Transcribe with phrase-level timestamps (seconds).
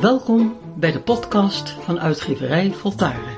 [0.00, 3.36] Welkom bij de podcast van uitgeverij Voltaren.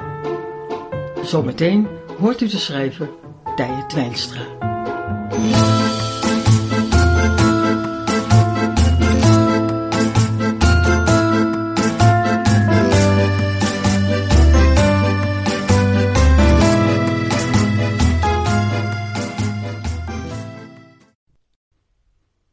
[1.25, 1.89] Zometeen
[2.19, 3.11] hoort u de schrijver
[3.57, 4.47] Tije Twijnstra.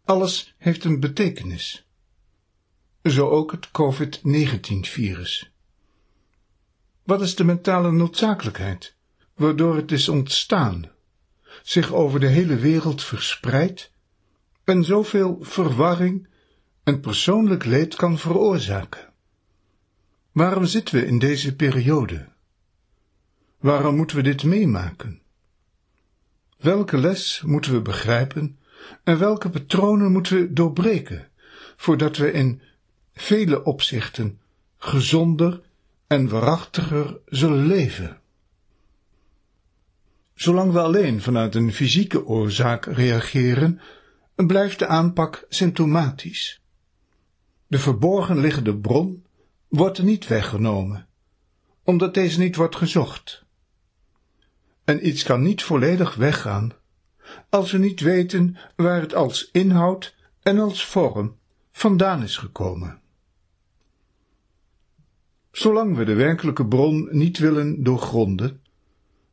[0.05, 1.88] Alles heeft een betekenis.
[3.03, 5.52] Zo ook het COVID-19-virus.
[7.03, 8.95] Wat is de mentale noodzakelijkheid,
[9.35, 10.89] waardoor het is ontstaan,
[11.63, 13.91] zich over de hele wereld verspreidt
[14.63, 16.27] en zoveel verwarring
[16.84, 19.13] en persoonlijk leed kan veroorzaken?
[20.31, 22.27] Waarom zitten we in deze periode?
[23.59, 25.22] Waarom moeten we dit meemaken?
[26.58, 28.59] Welke les moeten we begrijpen
[29.03, 31.27] en welke patronen moeten we doorbreken,
[31.75, 32.61] voordat we in
[33.22, 34.39] vele opzichten
[34.78, 35.62] gezonder
[36.08, 38.22] en waarachtiger zullen leven?
[40.34, 43.81] Zolang we alleen vanuit een fysieke oorzaak reageren,
[44.36, 46.61] blijft de aanpak symptomatisch.
[47.67, 49.26] De verborgen liggende bron
[49.67, 51.08] wordt niet weggenomen,
[51.83, 53.44] omdat deze niet wordt gezocht.
[54.83, 56.73] En iets kan niet volledig weggaan
[57.50, 61.38] als we niet weten waar het als inhoud en als vorm
[61.72, 62.98] vandaan is gekomen.
[65.52, 68.61] Zolang we de werkelijke bron niet willen doorgronden,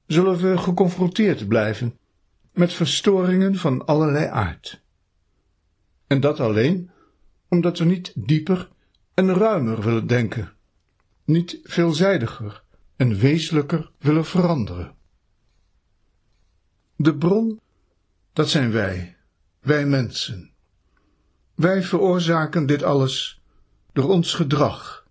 [0.06, 1.98] zullen we geconfronteerd blijven
[2.52, 4.82] met verstoringen van allerlei aard.
[6.06, 6.90] En dat alleen
[7.48, 8.68] omdat we niet dieper
[9.14, 10.52] en ruimer willen denken,
[11.24, 12.62] niet veelzijdiger
[12.96, 14.94] en wezenlijker willen veranderen.
[16.96, 17.60] De bron
[18.32, 19.16] dat zijn wij,
[19.60, 20.50] wij mensen.
[21.54, 23.40] Wij veroorzaken dit alles
[23.92, 25.05] door ons gedrag,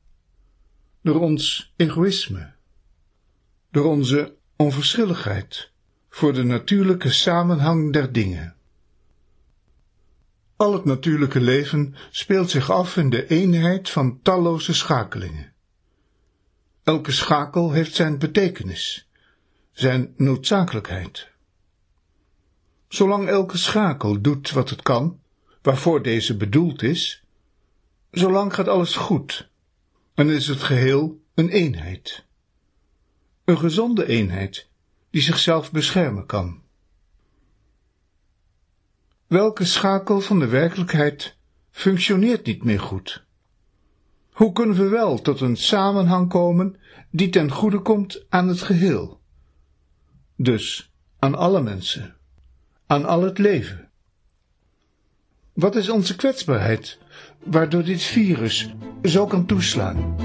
[1.05, 2.53] door ons egoïsme,
[3.71, 5.71] door onze onverschilligheid
[6.09, 8.55] voor de natuurlijke samenhang der dingen.
[10.55, 15.53] Al het natuurlijke leven speelt zich af in de eenheid van talloze schakelingen.
[16.83, 19.09] Elke schakel heeft zijn betekenis,
[19.71, 21.29] zijn noodzakelijkheid.
[22.87, 25.19] Zolang elke schakel doet wat het kan,
[25.61, 27.23] waarvoor deze bedoeld is,
[28.11, 29.53] zolang gaat alles goed
[30.15, 32.25] en is het geheel een eenheid.
[33.43, 34.69] Een gezonde eenheid
[35.09, 36.61] die zichzelf beschermen kan.
[39.27, 41.37] Welke schakel van de werkelijkheid
[41.71, 43.25] functioneert niet meer goed?
[44.31, 46.79] Hoe kunnen we wel tot een samenhang komen
[47.11, 49.21] die ten goede komt aan het geheel?
[50.35, 52.15] Dus aan alle mensen
[52.87, 53.84] aan al het leven.
[55.55, 56.97] Wat is onze kwetsbaarheid,
[57.43, 58.73] waardoor dit virus
[59.03, 60.15] zo kan toeslaan?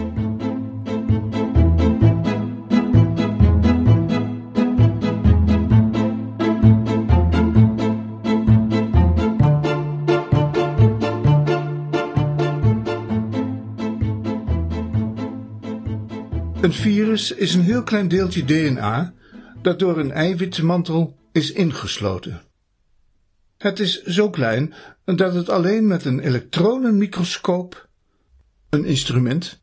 [16.60, 19.12] Een virus is een heel klein deeltje DNA
[19.62, 22.49] dat door een eiwitmantel is ingesloten.
[23.60, 27.88] Het is zo klein dat het alleen met een elektronenmicroscoop,
[28.68, 29.60] een instrument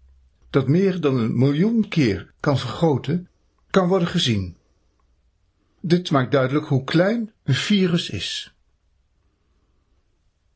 [0.50, 3.30] dat meer dan een miljoen keer kan vergroten,
[3.69, 4.58] kan worden gezien.
[5.81, 8.53] Dit maakt duidelijk hoe klein een virus is.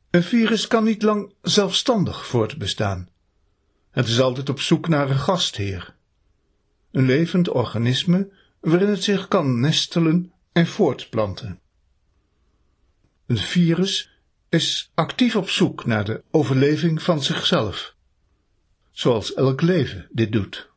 [0.09, 3.09] Een virus kan niet lang zelfstandig voortbestaan.
[3.91, 5.95] Het is altijd op zoek naar een gastheer.
[6.91, 11.59] Een levend organisme waarin het zich kan nestelen en voortplanten.
[13.31, 14.09] Een virus
[14.49, 17.95] is actief op zoek naar de overleving van zichzelf,
[18.91, 20.69] zoals elk leven dit doet.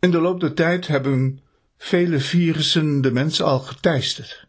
[0.00, 1.40] In de loop der tijd hebben
[1.78, 4.46] vele virussen de mensen al geteisterd.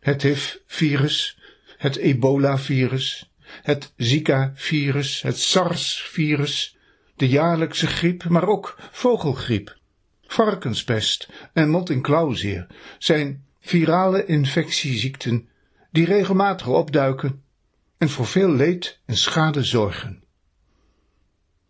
[0.00, 1.38] Het HIV-virus,
[1.76, 6.76] het ebola-virus, het Zika-virus, het SARS-virus,
[7.16, 9.76] de jaarlijkse griep, maar ook vogelgriep,
[10.26, 11.92] varkenspest en mot-
[12.98, 15.48] zijn virale infectieziekten
[15.90, 17.42] die regelmatig opduiken
[17.98, 20.22] en voor veel leed en schade zorgen.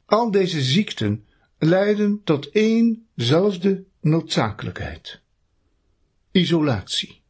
[0.07, 1.27] Al deze ziekten
[1.59, 5.21] leiden tot éénzelfde noodzakelijkheid:
[6.31, 7.23] isolatie.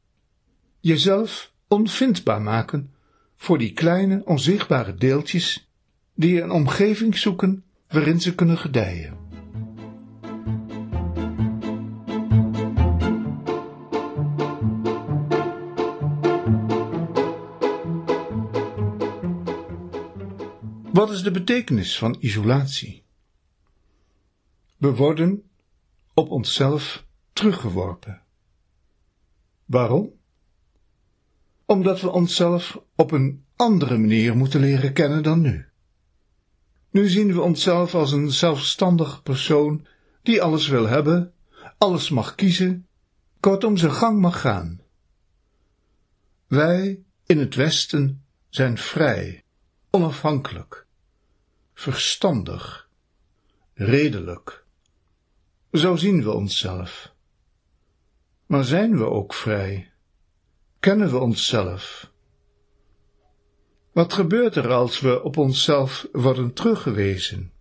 [0.80, 2.94] Jezelf onvindbaar maken
[3.36, 5.68] voor die kleine onzichtbare deeltjes
[6.14, 9.23] die een omgeving zoeken waarin ze kunnen gedijen.
[21.04, 23.04] Wat is de betekenis van isolatie?
[24.76, 25.42] We worden
[26.14, 28.22] op onszelf teruggeworpen.
[29.64, 30.12] Waarom?
[31.66, 35.68] Omdat we onszelf op een andere manier moeten leren kennen dan nu.
[36.90, 39.86] Nu zien we onszelf als een zelfstandig persoon
[40.22, 41.32] die alles wil hebben,
[41.78, 42.86] alles mag kiezen,
[43.40, 44.80] kortom zijn gang mag gaan.
[46.46, 49.44] Wij in het Westen zijn vrij,
[49.90, 50.83] onafhankelijk,
[51.74, 52.88] verstandig,
[53.74, 54.64] redelijk.
[55.72, 57.12] Zo zien we onszelf.
[58.46, 59.92] Maar zijn we ook vrij?
[60.80, 62.12] Kennen we onszelf?
[63.92, 67.52] Wat gebeurt er als we op onszelf worden teruggewezen?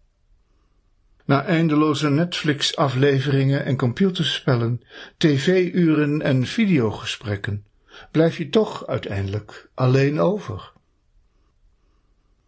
[1.25, 4.81] Na eindeloze Netflix-afleveringen en computerspellen,
[5.17, 7.65] tv-uren en videogesprekken,
[8.11, 10.71] blijf je toch uiteindelijk alleen over.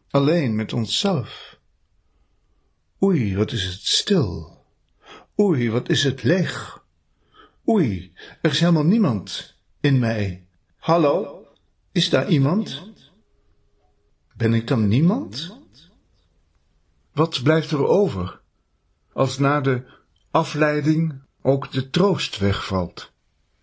[0.10, 1.55] Alleen met onszelf.
[3.06, 4.58] Oei, wat is het stil.
[5.40, 6.84] Oei, wat is het leeg.
[7.68, 10.48] Oei, er is helemaal niemand in mij.
[10.78, 11.46] Hallo,
[11.92, 12.92] is daar iemand?
[14.36, 15.58] Ben ik dan niemand?
[17.14, 18.42] Wat blijft er over,
[19.14, 19.84] als na de
[20.32, 23.12] afleiding ook de troost wegvalt?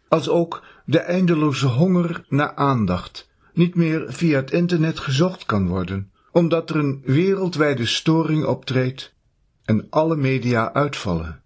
[0.09, 6.13] Als ook de eindeloze honger naar aandacht niet meer via het internet gezocht kan worden,
[6.33, 9.15] omdat er een wereldwijde storing optreedt
[9.73, 11.43] en alle media uitvallen.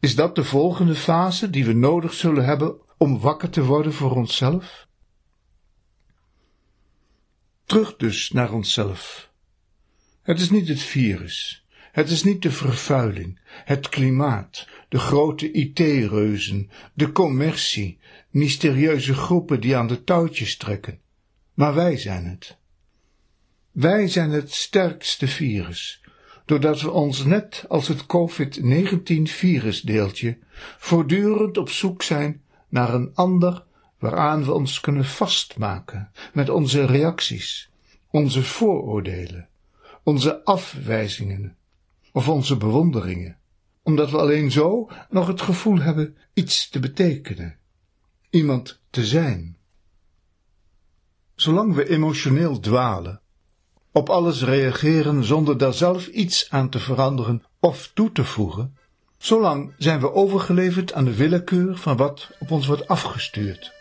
[0.00, 4.10] Is dat de volgende fase die we nodig zullen hebben om wakker te worden voor
[4.10, 4.86] onszelf?
[7.64, 9.30] Terug dus naar onszelf.
[10.22, 16.70] Het is niet het virus, het is niet de vervuiling, het klimaat, de grote IT-reuzen,
[16.92, 17.98] de commercie,
[18.30, 21.00] mysterieuze groepen die aan de touwtjes trekken,
[21.54, 22.56] maar wij zijn het.
[23.70, 26.03] Wij zijn het sterkste virus,
[26.44, 30.38] doordat we ons net als het COVID-19-virusdeeltje
[30.78, 33.64] voortdurend op zoek zijn naar een ander
[33.98, 37.70] waaraan we ons kunnen vastmaken met onze reacties,
[38.10, 39.48] onze vooroordelen,
[40.02, 41.56] onze afwijzingen
[42.12, 43.38] of onze bewonderingen,
[43.82, 47.56] omdat we alleen zo nog het gevoel hebben iets te betekenen,
[48.30, 49.56] iemand te zijn.
[51.34, 53.20] Zolang we emotioneel dwalen,
[53.94, 58.76] op alles reageren zonder daar zelf iets aan te veranderen of toe te voegen,
[59.18, 63.72] zolang zijn we overgeleverd aan de willekeur van wat op ons wordt afgestuurd.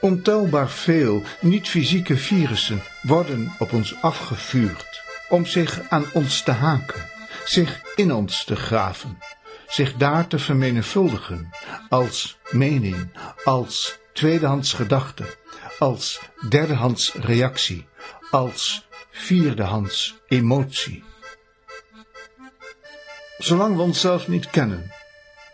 [0.00, 7.08] Ontelbaar veel niet-fysieke virussen worden op ons afgevuurd om zich aan ons te haken,
[7.44, 9.18] zich in ons te graven,
[9.66, 11.50] zich daar te vermenigvuldigen
[11.88, 13.12] als mening,
[13.44, 15.24] als tweedehands gedachte,
[15.78, 17.86] als derdehands reactie,
[18.32, 21.04] als vierdehands emotie.
[23.38, 24.90] Zolang we onszelf niet kennen,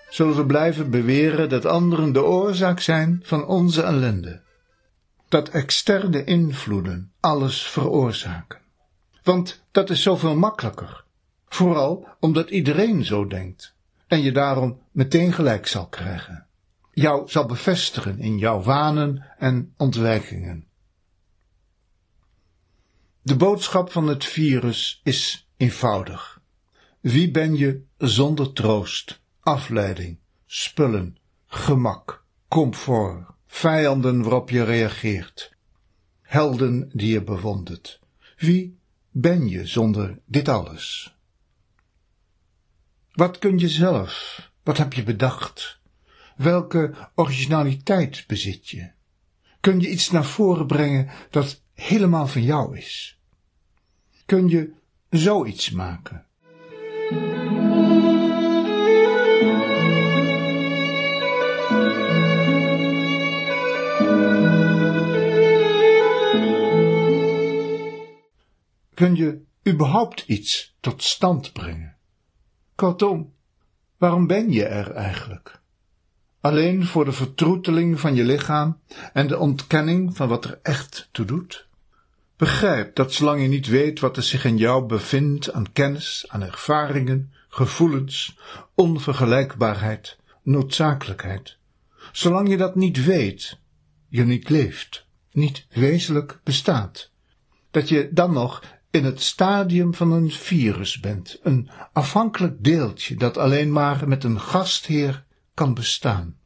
[0.08, 4.40] zullen we blijven beweren dat anderen de oorzaak zijn van onze ellende.
[5.28, 8.60] Dat externe invloeden alles veroorzaken.
[9.22, 11.04] Want dat is zoveel makkelijker.
[11.48, 13.74] Vooral omdat iedereen zo denkt
[14.06, 16.46] en je daarom meteen gelijk zal krijgen.
[16.92, 20.67] Jou zal bevestigen in jouw wanen en ontwijkingen.
[23.28, 26.40] De boodschap van het virus is eenvoudig.
[27.00, 35.54] Wie ben je zonder troost, afleiding, spullen, gemak, comfort, vijanden waarop je reageert,
[36.22, 38.00] helden die je bewondert?
[38.36, 38.78] Wie
[39.10, 41.16] ben je zonder dit alles?
[43.12, 44.40] Wat kun je zelf?
[44.62, 45.80] Wat heb je bedacht?
[46.36, 48.90] Welke originaliteit bezit je?
[49.60, 53.17] Kun je iets naar voren brengen dat helemaal van jou is?
[54.28, 54.72] Kun je
[55.10, 56.26] zoiets maken.
[68.94, 71.96] Kun je überhaupt iets tot stand brengen?
[72.74, 73.32] Kortom,
[73.96, 75.60] waarom ben je er eigenlijk?
[76.40, 78.80] Alleen voor de vertroeteling van je lichaam
[79.12, 81.67] en de ontkenning van wat er echt toe doet?
[82.38, 86.42] Begrijp dat zolang je niet weet wat er zich in jou bevindt aan kennis, aan
[86.42, 88.38] ervaringen, gevoelens,
[88.74, 91.56] onvergelijkbaarheid, noodzakelijkheid,
[92.12, 93.58] zolang je dat niet weet,
[94.08, 97.10] je niet leeft, niet wezenlijk bestaat,
[97.70, 103.36] dat je dan nog in het stadium van een virus bent, een afhankelijk deeltje dat
[103.36, 106.36] alleen maar met een gastheer kan bestaan.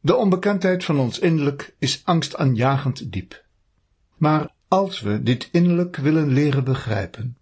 [0.00, 3.46] De onbekendheid van ons innerlijk is angstaanjagend diep.
[4.18, 7.38] Maar als we dit innerlijk willen leren begrijpen.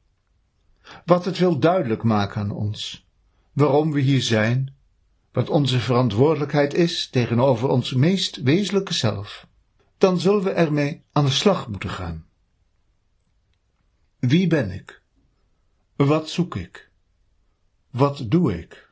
[1.04, 3.06] Wat het wil duidelijk maken aan ons,
[3.52, 4.74] waarom we hier zijn,
[5.32, 9.46] wat onze verantwoordelijkheid is tegenover ons meest wezenlijke zelf,
[9.98, 12.26] dan zullen we ermee aan de slag moeten gaan.
[14.18, 15.02] Wie ben ik?
[15.96, 16.90] Wat zoek ik?
[17.90, 18.90] Wat doe ik?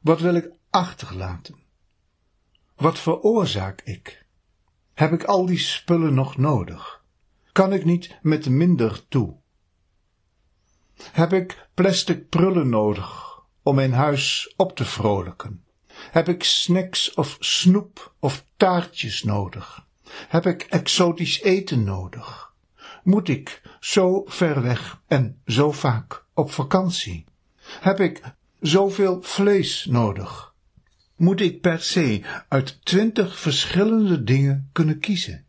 [0.00, 1.54] Wat wil ik achterlaten?
[2.76, 4.25] Wat veroorzaak ik?
[4.96, 7.02] Heb ik al die spullen nog nodig?
[7.52, 9.36] Kan ik niet met minder toe?
[11.02, 15.64] Heb ik plastic prullen nodig om mijn huis op te vrolijken?
[16.10, 19.86] Heb ik snacks of snoep of taartjes nodig?
[20.08, 22.52] Heb ik exotisch eten nodig?
[23.02, 27.24] Moet ik zo ver weg en zo vaak op vakantie?
[27.80, 28.22] Heb ik
[28.60, 30.54] zoveel vlees nodig?
[31.16, 35.44] Moet ik per se uit twintig verschillende dingen kunnen kiezen?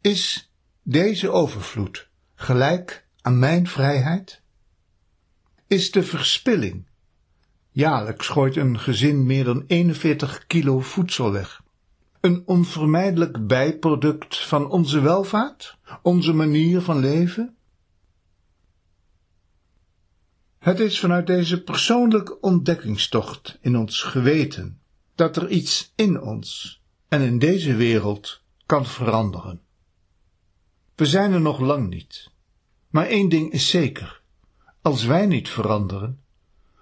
[0.00, 4.42] Is deze overvloed gelijk aan mijn vrijheid?
[5.66, 6.86] Is de verspilling?
[7.70, 11.62] Jaarlijks gooit een gezin meer dan 41 kilo voedsel weg.
[12.20, 17.56] Een onvermijdelijk bijproduct van onze welvaart, onze manier van leven?
[20.62, 24.80] Het is vanuit deze persoonlijke ontdekkingstocht in ons geweten
[25.14, 29.60] dat er iets in ons en in deze wereld kan veranderen.
[30.94, 32.30] We zijn er nog lang niet,
[32.90, 34.22] maar één ding is zeker:
[34.82, 36.20] als wij niet veranderen,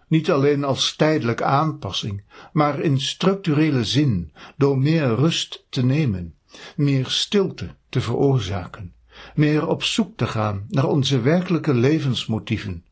[0.09, 6.35] niet alleen als tijdelijke aanpassing, maar in structurele zin, door meer rust te nemen,
[6.77, 8.95] meer stilte te veroorzaken,
[9.35, 12.85] meer op zoek te gaan naar onze werkelijke levensmotieven,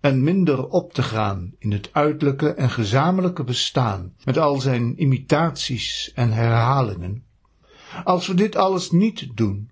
[0.00, 6.12] en minder op te gaan in het uiterlijke en gezamenlijke bestaan met al zijn imitaties
[6.14, 7.24] en herhalingen.
[8.04, 9.70] Als we dit alles niet doen,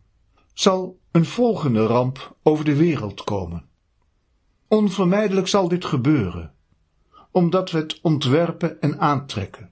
[0.55, 3.67] zal een volgende ramp over de wereld komen.
[4.69, 6.55] Onvermijdelijk zal dit gebeuren,
[7.31, 9.71] omdat we het ontwerpen en aantrekken.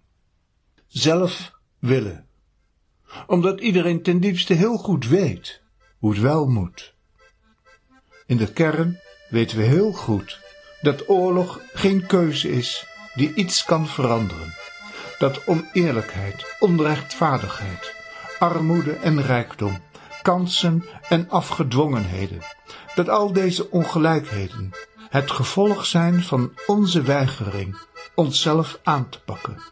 [0.86, 2.26] Zelf willen.
[3.26, 5.62] Omdat iedereen ten diepste heel goed weet
[5.98, 6.94] hoe het wel moet.
[8.26, 8.98] In de kern
[9.28, 10.45] weten we heel goed
[10.86, 14.54] dat oorlog geen keuze is die iets kan veranderen.
[15.18, 17.94] Dat oneerlijkheid, onrechtvaardigheid,
[18.38, 19.78] armoede en rijkdom,
[20.22, 22.40] kansen en afgedwongenheden,
[22.94, 24.70] dat al deze ongelijkheden
[25.08, 27.76] het gevolg zijn van onze weigering
[28.14, 29.62] onszelf aan te pakken.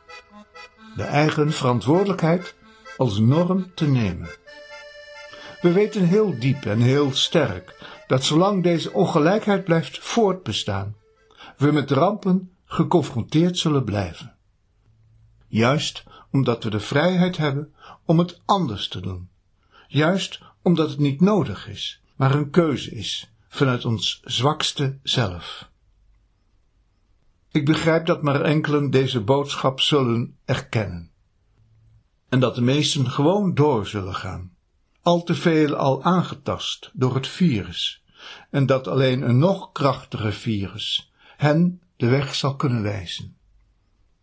[0.97, 2.54] De eigen verantwoordelijkheid
[2.97, 4.30] als norm te nemen.
[5.61, 7.75] We weten heel diep en heel sterk
[8.06, 10.94] dat zolang deze ongelijkheid blijft voortbestaan,
[11.56, 14.34] we met rampen geconfronteerd zullen blijven.
[15.46, 19.28] Juist omdat we de vrijheid hebben om het anders te doen.
[19.88, 25.70] Juist omdat het niet nodig is, maar een keuze is vanuit ons zwakste zelf.
[27.50, 31.11] Ik begrijp dat maar enkelen deze boodschap zullen erkennen.
[32.28, 34.56] En dat de meesten gewoon door zullen gaan,
[35.02, 38.02] al te veel al aangetast door het virus,
[38.50, 43.37] en dat alleen een nog krachtiger virus hen de weg zal kunnen wijzen.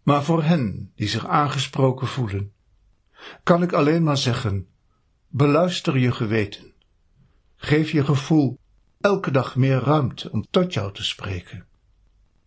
[0.04, 2.52] Maar voor hen die zich aangesproken voelen,
[3.44, 4.68] kan ik alleen maar zeggen,
[5.28, 6.74] beluister je geweten.
[7.56, 8.60] Geef je gevoel
[9.00, 11.66] elke dag meer ruimte om tot jou te spreken.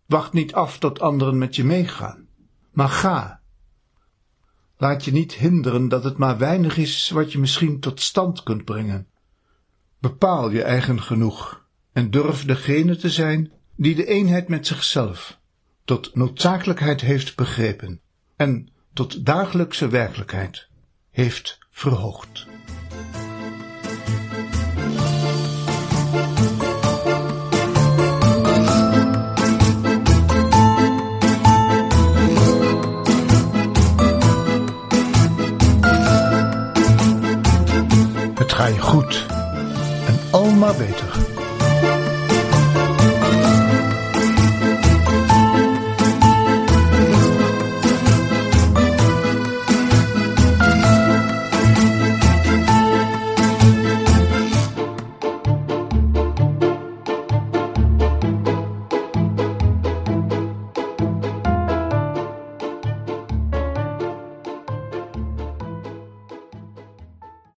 [0.05, 2.27] Wacht niet af tot anderen met je meegaan,
[2.71, 3.41] maar ga.
[4.77, 8.65] Laat je niet hinderen dat het maar weinig is wat je misschien tot stand kunt
[8.65, 9.07] brengen.
[9.99, 15.39] Bepaal je eigen genoeg en durf degene te zijn die de eenheid met zichzelf
[15.85, 18.01] tot noodzakelijkheid heeft begrepen
[18.35, 20.67] en tot dagelijkse werkelijkheid
[21.11, 22.45] heeft verhoogd.
[38.35, 39.25] Het ga je goed
[40.07, 41.44] en al maar beter.